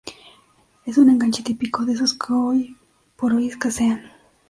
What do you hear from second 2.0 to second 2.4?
que